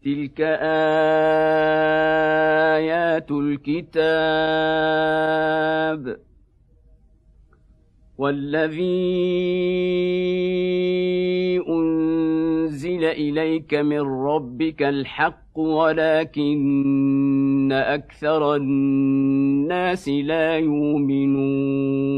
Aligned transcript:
تلك 0.05 0.41
آيات 2.81 3.31
الكتاب. 3.31 4.25
والذي 8.17 9.15
إليك 13.05 13.73
من 13.73 14.01
ربك 14.01 14.83
الحق 14.83 15.59
ولكن 15.59 17.71
أكثر 17.71 18.55
الناس 18.55 20.09
لا 20.09 20.57
يؤمنون. 20.57 22.15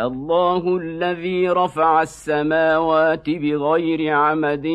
الله 0.00 0.76
الذي 0.76 1.48
رفع 1.48 2.02
السماوات 2.02 3.30
بغير 3.30 4.12
عمد 4.12 4.68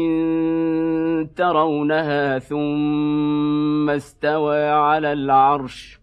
ترونها 1.36 2.40
ثم 2.40 3.90
استوى 3.90 4.70
على 4.70 5.14
العرش. 5.14 5.97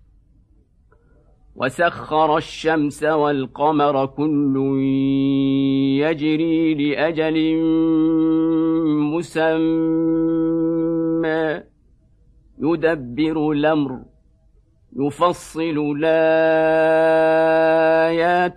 وسخر 1.57 2.37
الشمس 2.37 3.03
والقمر 3.03 4.07
كل 4.07 4.57
يجري 6.03 6.75
لأجل 6.75 7.57
مسمى. 9.15 10.55
يدبر 12.63 13.51
الأمر 13.53 13.99
يفصل 14.97 15.95
الآيات 15.97 16.23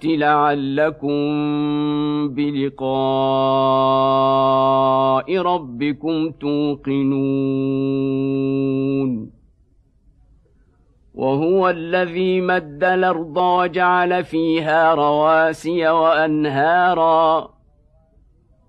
لعلكم 0.06 1.18
بلقاء 2.28 2.98
ربكم 5.38 6.30
توقنون. 6.30 6.98
وهو 11.18 11.70
الذي 11.70 12.42
مد 12.42 12.84
الأرض 12.84 13.38
وجعل 13.38 14.24
فيها 14.24 14.94
رواسي 14.94 15.90
وأنهارا. 15.90 17.50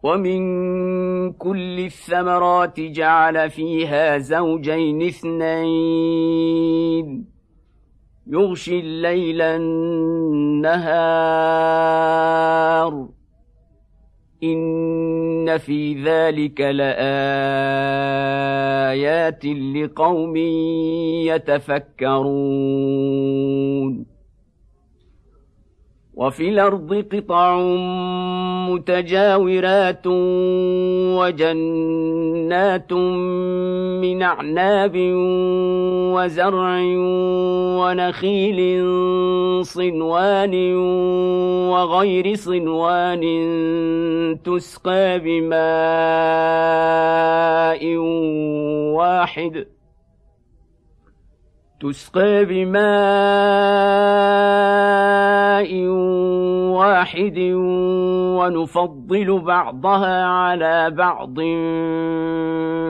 ومن 0.03 0.43
كل 1.33 1.81
الثمرات 1.81 2.81
جعل 2.81 3.51
فيها 3.51 4.19
زوجين 4.19 5.03
اثنين. 5.03 6.29
يغشي 8.27 8.81
الليل 8.81 9.43
النهار. 9.43 10.79
ان 14.43 15.59
في 15.59 16.05
ذلك 16.05 16.61
لايات 16.61 16.95
لقوم 19.45 20.37
يتفكرون 22.37 24.07
وفي 26.15 26.49
الأرض 26.49 26.95
قطع 27.13 27.59
متجاورات 28.69 30.07
وجنات 31.19 32.38
من 34.01 34.23
أعناب 34.23 34.93
وزرع 36.15 36.81
ونخيل 37.81 38.59
صنوان 39.65 40.75
وغير 41.73 42.35
صنوان 42.35 43.23
تسقى 44.45 45.19
بماء 45.19 45.59
واحد. 48.97 49.78
تسقى 51.81 52.45
بماء 52.45 52.79
واحد 56.79 57.39
ونفضل 58.39 59.41
بعضها 59.41 60.25
على 60.25 60.91
بعض 60.91 61.35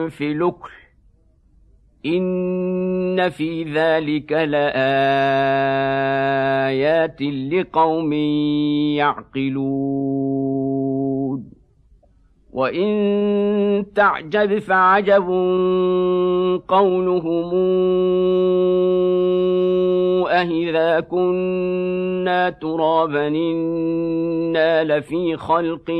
في 0.09 0.33
لكل 0.33 0.79
إن 2.05 3.29
في 3.29 3.63
ذلك 3.63 4.31
لآيات 4.31 4.71
لقوم 7.21 8.13
يعقلون. 8.93 10.28
وان 12.53 13.85
تعجب 13.95 14.59
فعجب 14.59 15.27
قولهم 16.67 17.53
أهذا 20.27 20.99
كنا 20.99 22.49
ترابا 22.49 23.27
إنا 23.27 24.83
لفي 24.83 25.37
خلق 25.37 25.91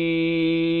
جديد 0.00 0.80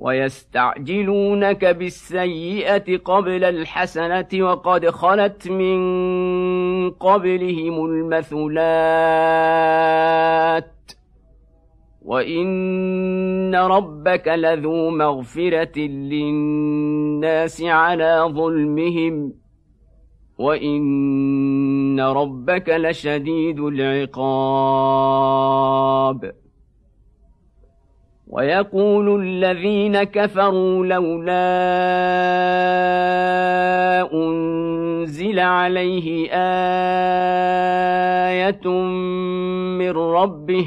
ويستعجلونك 0.00 1.64
بالسيئة 1.64 2.96
قبل 2.96 3.44
الحسنة 3.44 4.28
وقد 4.34 4.90
خلت 4.90 5.48
من 5.48 6.90
قبلهم 6.90 7.84
المثلات. 7.84 8.52
وإن 12.02 13.54
ربك 13.54 14.28
لذو 14.28 14.90
مغفرة 14.90 15.78
للناس 15.78 17.62
على 17.62 18.24
ظلمهم. 18.34 19.32
وإن 20.38 22.00
ربك 22.00 22.68
لشديد 22.68 23.60
العقاب. 23.60 24.10
ويقول 28.30 29.22
الذين 29.22 30.02
كفروا 30.02 30.86
لولا 30.86 31.32
أنزل 34.14 35.38
عليه 35.40 36.28
آية 38.30 38.68
من 39.78 39.90
ربه 39.90 40.66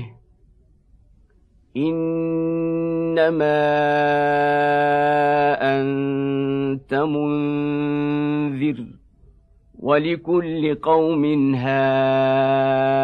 إنما 1.77 3.63
أنت 5.61 6.93
منذر 6.93 8.85
ولكل 9.79 10.75
قوم 10.75 11.55
هاد 11.55 13.03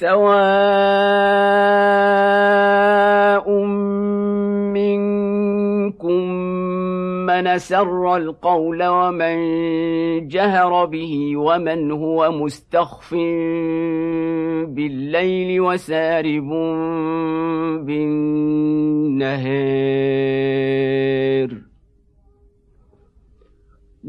سواء 0.00 0.40
منكم 4.72 6.22
من 7.26 7.58
سر 7.58 8.16
القول 8.16 8.86
ومن 8.86 9.38
جهر 10.28 10.84
به 10.84 11.36
ومن 11.36 11.90
هو 11.90 12.30
مستخف 12.32 13.14
بالليل 14.74 15.60
وسارب 15.60 16.48
بالنهار 17.86 19.60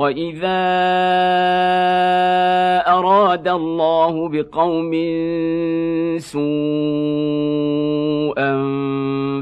واذا 0.00 0.60
اراد 2.88 3.48
الله 3.48 4.28
بقوم 4.28 4.92
سوءا 6.18 6.42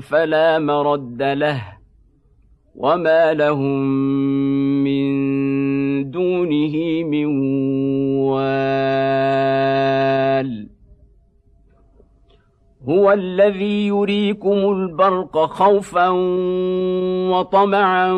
فلا 0.01 0.59
مرد 0.59 1.23
له 1.23 1.63
وما 2.75 3.35
لهم 3.35 3.83
من 4.83 6.11
دونه 6.11 7.05
من 7.05 7.27
وال 8.27 9.98
هو 12.89 13.13
الذي 13.13 13.87
يريكم 13.87 14.71
البرق 14.73 15.39
خوفا 15.39 16.09
وطمعا 17.31 18.13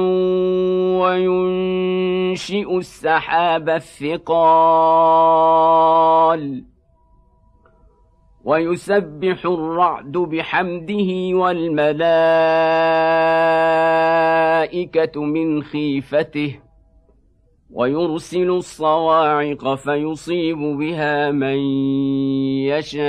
وينشئ 1.02 2.78
السحاب 2.78 3.68
الثقال 3.68 4.70
ويسبح 8.44 9.44
الرعد 9.44 10.12
بحمده 10.12 11.36
والملائكة 11.38 12.00
من 15.24 15.62
خيفته 15.62 16.69
ويرسل 17.72 18.50
الصواعق 18.50 19.74
فيصيب 19.74 20.58
بها 20.58 21.30
من 21.30 21.58
يشاء 22.66 23.00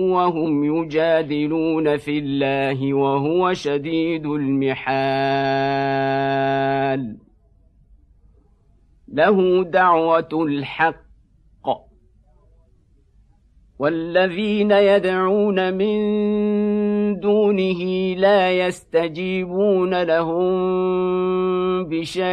وهم 0.00 0.64
يجادلون 0.64 1.96
في 1.96 2.18
الله 2.18 2.94
وهو 2.94 3.52
شديد 3.52 4.26
المحال. 4.26 4.92
له 9.08 9.64
دعوة 9.64 10.28
الحق. 10.32 11.02
والذين 13.78 14.70
يدعون 14.70 15.74
من 15.74 15.98
دونه 17.20 18.14
لا 18.14 18.52
يستجيبون 18.52 20.02
لهم 20.02 20.52
بشيء 21.84 22.32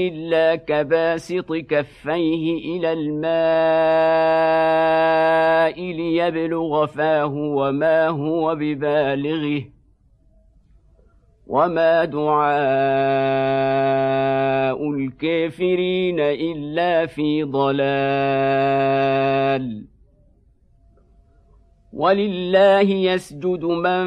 إلا 0.00 0.56
كباسط 0.56 1.52
كفيه 1.52 2.76
إلى 2.76 2.92
الماء 2.92 3.24
ليبلغ 5.92 6.86
فاه 6.86 7.34
وما 7.34 8.08
هو 8.08 8.54
ببالغه 8.54 9.64
وما 11.46 12.04
دعاء 12.04 12.54
الكافرين 14.90 16.20
إلا 16.20 17.06
في 17.06 17.42
ضلال 17.42 17.84
ولله 21.94 22.90
يسجد 22.90 23.64
من 23.64 24.04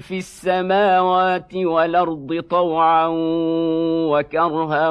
في 0.00 0.18
السماوات 0.18 1.54
والارض 1.54 2.40
طوعا 2.50 3.06
وكرها 4.10 4.90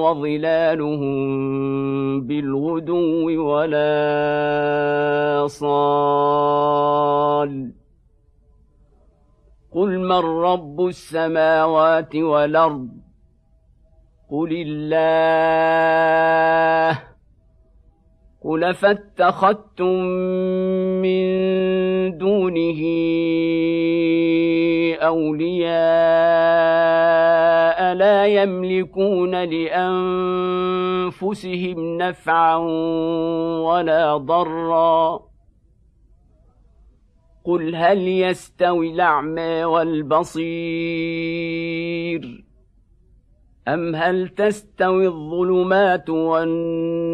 وظلالهم 0.00 1.16
بالغدو 2.26 3.26
ولا 3.50 3.86
صال 5.46 6.84
قل 9.72 9.98
من 9.98 10.24
رب 10.46 10.80
السماوات 10.86 12.16
والارض 12.16 12.88
قل 14.30 14.48
الله 14.66 15.54
قل 18.44 18.74
فاتخذتم 18.74 20.04
من 21.02 21.24
دونه 22.18 22.80
اولياء 25.00 25.74
لا 27.94 28.26
يملكون 28.26 29.44
لانفسهم 29.44 31.18
نفعا 31.98 32.56
ولا 33.66 34.16
ضرا 34.16 35.20
قل 37.44 37.74
هل 37.76 38.08
يستوي 38.08 38.90
الاعمى 38.90 39.64
والبصير 39.64 40.84
ام 43.68 43.94
هل 43.94 44.28
تستوي 44.28 45.06
الظلمات 45.06 46.10
والنور 46.10 47.13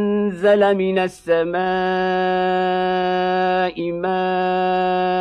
أنزل 0.31 0.75
من 0.75 0.99
السماء 0.99 1.61
ماء 3.91 5.11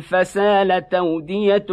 فسال 0.00 0.88
تودية 0.88 1.66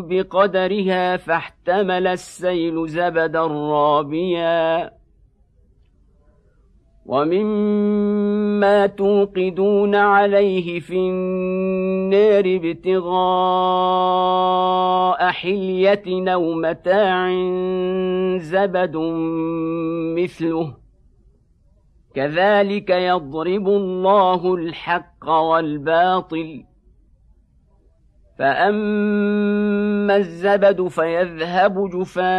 بقدرها 0.00 1.16
فاحتمل 1.16 2.06
السيل 2.06 2.88
زبدا 2.88 3.46
رابيا. 3.46 4.99
ومما 7.10 8.86
توقدون 8.86 9.94
عليه 9.94 10.80
في 10.80 10.96
النار 10.96 12.44
ابتغاء 12.46 13.20
حلية 15.30 16.32
أو 16.32 16.54
متاع 16.54 17.30
زبد 18.38 18.96
مثله 20.18 20.74
كذلك 22.14 22.90
يضرب 22.90 23.68
الله 23.68 24.54
الحق 24.54 25.28
والباطل. 25.28 26.64
فأما 28.38 30.16
الزبد 30.16 30.88
فيذهب 30.88 31.90
جفاء 31.90 32.30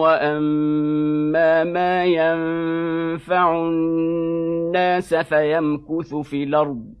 واما 0.00 1.64
ما 1.64 2.04
ينفع 2.04 3.56
الناس 3.56 5.14
فيمكث 5.14 6.14
في 6.14 6.42
الأرض 6.42 6.94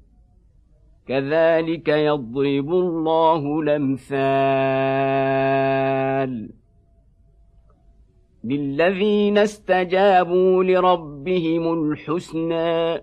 كذلك 1.08 1.88
يضرب 1.88 2.70
الله 2.70 3.60
الامثال 3.60 4.20
للذين 8.44 9.38
استجابوا 9.38 10.64
لربهم 10.64 11.72
الحسنى 11.72 13.02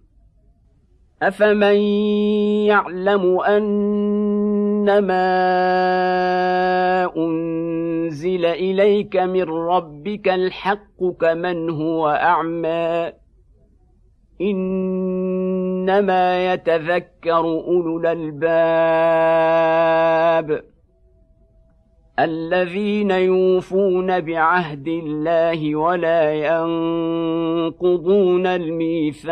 افمن 1.21 1.75
يعلم 2.65 3.41
انما 3.41 5.21
انزل 7.17 8.45
اليك 8.45 9.17
من 9.17 9.43
ربك 9.43 10.29
الحق 10.29 11.03
كمن 11.21 11.69
هو 11.69 12.09
اعمى 12.09 13.11
انما 14.41 16.53
يتذكر 16.53 17.39
اولو 17.39 17.99
الالباب 17.99 18.41
الذين 22.23 23.11
يوفون 23.11 24.19
بعهد 24.19 24.87
الله 24.87 25.75
ولا 25.75 26.33
ينقضون 27.71 28.47
الميثاق. 28.47 29.31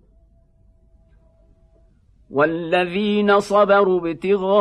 والذين 2.31 3.39
صبروا 3.39 3.99
ابتغاء 3.99 4.51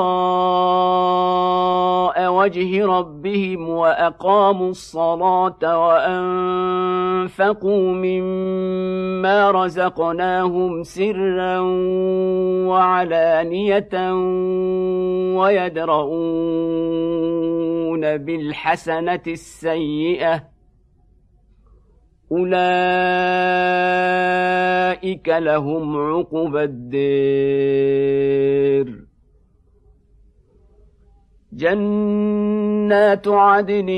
وجه 2.33 2.87
ربهم 2.87 3.69
وأقاموا 3.69 4.71
الصلاة 4.71 5.87
وأنفقوا 5.87 7.93
مما 7.93 9.51
رزقناهم 9.51 10.83
سرا 10.83 11.59
وعلانية 12.69 14.13
ويدرؤون 15.39 16.81
بالحسنة 18.17 19.23
السيئة 19.27 20.60
أولئك 22.33 22.61
لهم 25.29 25.97
عقبى 25.97 26.65
الدير. 26.65 27.91
جنات 31.53 33.29
عدن 33.29 33.89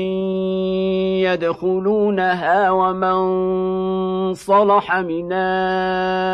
يدخلونها 1.21 2.71
ومن 2.71 4.33
صلح 4.33 4.99
من 4.99 5.33
آبائهم 5.33 6.31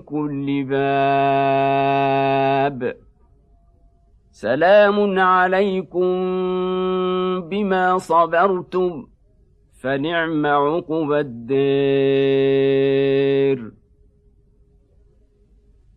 كل 0.01 0.63
باب. 0.63 1.85
سلام 4.31 5.19
عليكم 5.19 6.09
بما 7.49 7.97
صبرتم 7.97 9.07
فنعم 9.81 10.45
عقبى 10.45 11.19
الدير. 11.19 11.55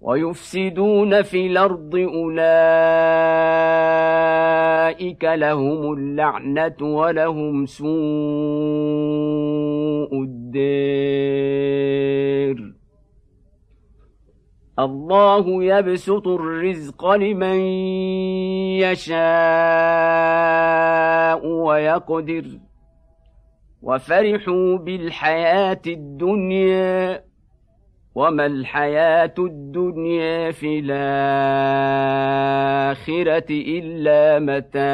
ويفسدون 0.00 1.22
في 1.22 1.46
الأرض 1.46 1.96
أولئك 1.96 2.44
لهم 5.24 5.92
اللعنة 5.92 6.76
ولهم 6.80 7.66
سوء 7.66 7.88
الدير. 10.22 11.18
الله 14.78 15.64
يبسط 15.64 16.28
الرزق 16.28 17.10
لمن 17.10 17.60
يشاء 18.80 19.16
ويقدر. 21.46 22.44
وفرحوا 23.82 24.76
بالحياة 24.78 25.82
الدنيا. 25.86 27.27
وما 28.18 28.46
الحياة 28.46 29.34
الدنيا 29.38 30.50
في 30.50 30.78
الآخرة 30.84 31.06
إلا 33.50 34.38
متاع. 34.38 34.88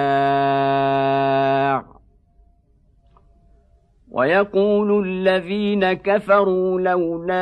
ويقول 4.11 5.09
الذين 5.09 5.93
كفروا 5.93 6.81
لولا 6.81 7.35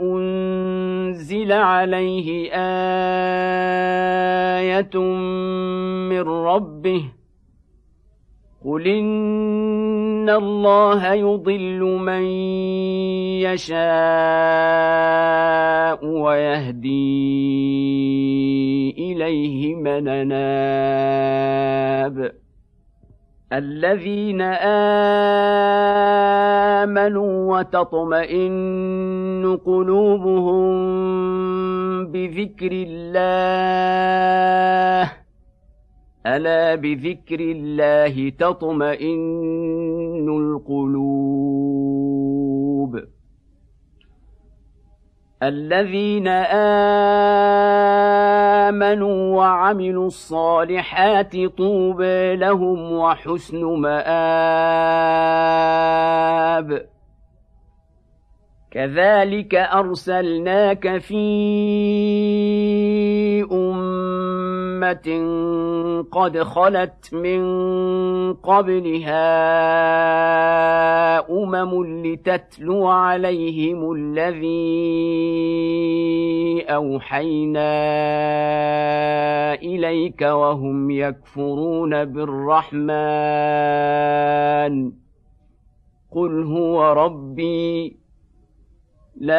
أنزل 0.00 1.52
عليه 1.52 2.50
آية 4.62 4.96
من 6.10 6.22
ربه 6.28 7.15
قل 8.66 8.86
ان 8.86 10.30
الله 10.30 11.12
يضل 11.12 11.80
من 12.02 12.22
يشاء 13.46 13.76
ويهدي 16.06 17.36
اليه 18.98 19.74
من 19.74 20.08
اناب. 20.08 21.36
الذين 23.52 24.42
امنوا 26.82 27.58
وتطمئن 27.58 29.58
قلوبهم 29.66 30.66
بذكر 32.06 32.72
الله 32.72 34.75
الا 36.26 36.74
بذكر 36.74 37.40
الله 37.40 38.28
تطمئن 38.28 40.28
القلوب 40.28 41.86
الذين 45.42 46.28
امنوا 48.68 49.36
وعملوا 49.36 50.06
الصالحات 50.06 51.36
طوبى 51.36 52.36
لهم 52.36 52.92
وحسن 52.92 53.64
مآب 53.64 54.06
كذلك 58.70 59.54
ارسلناك 59.54 60.98
في 60.98 61.14
امه 61.14 62.65
قد 66.12 66.42
خلت 66.42 67.14
من 67.14 67.42
قبلها 68.34 69.26
أمم 71.30 72.02
لتتلو 72.06 72.86
عليهم 72.86 73.92
الذي 73.92 75.06
أوحينا 76.68 77.72
إليك 79.54 80.22
وهم 80.22 80.90
يكفرون 80.90 82.04
بالرحمن. 82.04 82.86
قل 86.12 86.42
هو 86.44 86.92
ربي 86.92 87.96
لا 89.16 89.36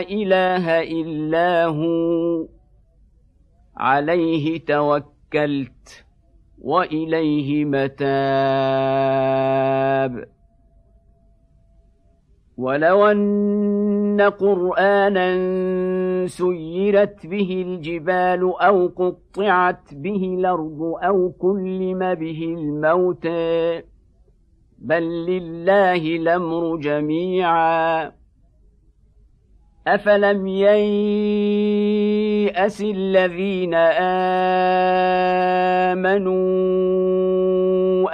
إله 0.00 0.82
إلا 0.82 1.66
هو. 1.66 2.61
عليه 3.82 4.64
توكلت 4.64 6.04
وإليه 6.58 7.64
متاب. 7.64 8.02
ولو 12.56 13.06
أن 13.06 14.20
قرآنا 14.20 15.26
سيرت 16.26 17.26
به 17.26 17.64
الجبال 17.66 18.52
أو 18.60 18.86
قطعت 18.86 19.94
به 19.94 20.36
الأرض 20.38 20.80
أو 20.82 21.32
كلم 21.32 22.14
به 22.14 22.54
الموتى 22.58 23.82
بل 24.78 25.26
لله 25.26 26.16
الأمر 26.16 26.76
جميعا. 26.76 28.12
أفلم 29.86 30.46
يياس 32.52 32.80
الذين 32.80 33.74
آمنوا 35.94 36.60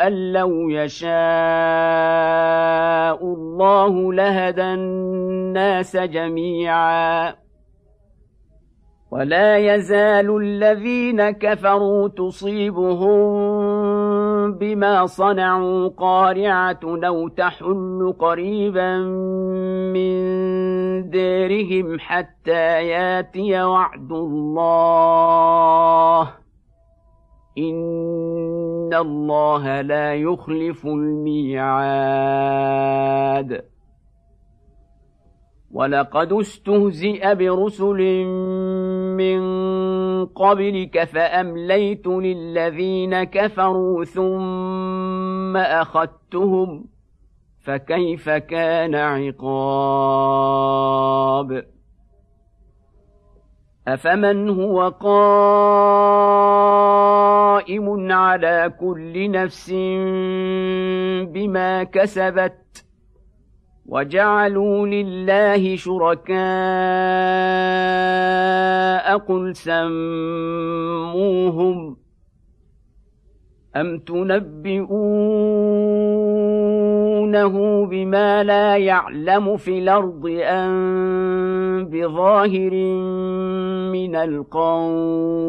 أن 0.07 0.33
لو 0.33 0.71
يشاء 0.71 1.09
الله 3.25 4.13
لهدى 4.13 4.63
الناس 4.63 5.97
جميعا. 5.97 7.35
ولا 9.11 9.57
يزال 9.57 10.37
الذين 10.37 11.31
كفروا 11.31 12.09
تصيبهم 12.09 13.88
بما 14.53 15.07
صنعوا 15.07 15.89
قارعة 15.89 16.81
أو 16.85 17.29
تحل 17.29 18.15
قريبا 18.19 18.99
من 19.93 20.19
ديرهم 21.11 21.99
حتى 21.99 22.89
ياتي 22.89 23.63
وعد 23.63 24.13
الله. 24.13 24.69
إن 27.59 28.95
الله 28.95 29.81
لا 29.81 30.15
يخلف 30.15 30.87
الميعاد. 30.87 32.09
ولقد 35.73 36.33
استهزئ 36.33 37.35
برسل 37.35 38.25
من 39.17 39.58
قبلك 40.25 41.05
فأمليت 41.05 42.07
للذين 42.07 43.25
كفروا 43.25 44.05
ثم 44.05 45.57
أخذتهم 45.57 46.85
فكيف 47.65 48.31
كان 48.31 48.95
عقاب؟ 48.95 50.19
أفمن 53.89 54.49
هو 54.49 54.89
قائم 54.89 55.23
على 58.13 58.73
كل 58.81 59.31
نفس 59.31 59.71
بما 61.33 61.85
كسبت 61.85 62.68
وجعلوا 63.89 64.87
لله 64.87 65.77
شركاء 65.77 66.39
قل 69.19 69.57
سموهم 69.57 71.29
أم 73.77 73.99
تنبئونه 73.99 74.89
بما 77.87 78.45
لا 78.45 78.77
يعلم 78.77 79.57
في 79.57 79.79
الأرض 79.79 80.39
أم 80.43 81.85
بظاهر 81.85 82.75
من 83.93 84.17
القول 84.17 85.49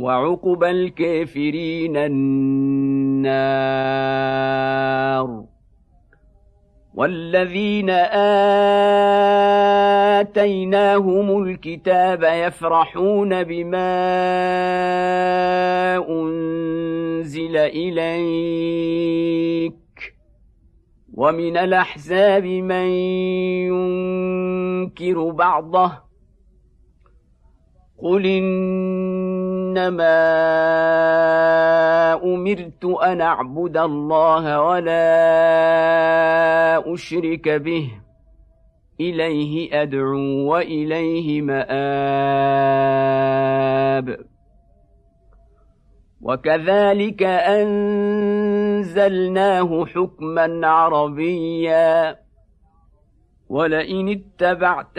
وعقب 0.00 0.64
الكافرين 0.64 1.96
النار 1.96 3.50
والذين 6.94 7.90
آتيناهم 10.20 11.42
الكتاب 11.42 12.22
يفرحون 12.22 13.42
بما 13.44 13.90
أنزل 16.08 17.56
إليك 17.56 19.00
ومن 21.14 21.56
الأحزاب 21.56 22.44
من 22.44 22.86
ينكر 23.70 25.30
بعضه 25.30 26.10
قل 28.02 28.26
انما 29.70 30.14
امرت 32.24 32.84
ان 32.84 33.20
اعبد 33.20 33.76
الله 33.76 34.60
ولا 34.62 35.04
اشرك 36.94 37.48
به 37.48 37.90
اليه 39.00 39.82
ادعو 39.82 40.50
واليه 40.50 41.42
ماب 41.42 41.70
وكذلك 46.22 47.22
انزلناه 48.82 49.30
حكما 49.86 50.66
عربيا 50.66 52.16
ولئن 53.48 54.08
اتبعت 54.08 54.98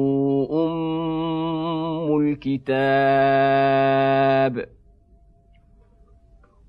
ام 0.51 2.17
الكتاب 2.17 3.61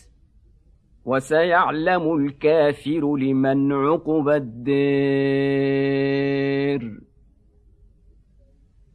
وسيعلم 1.05 2.15
الكافر 2.15 3.15
لمن 3.15 3.71
عقب 3.71 4.29
الدير. 4.29 4.71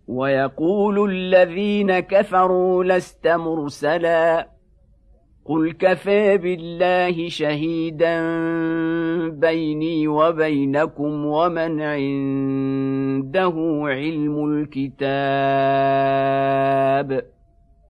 ويقول 0.08 1.10
الذين 1.10 1.98
كفروا 1.98 2.84
لست 2.84 3.28
مرسلا. 3.28 4.56
قل 5.44 5.72
كفى 5.72 6.38
بالله 6.38 7.28
شهيدا 7.28 8.20
بيني 9.28 10.08
وبينكم 10.08 11.26
ومن 11.26 11.80
عنده 11.82 13.54
علم 13.82 14.44
الكتاب. 14.52 14.96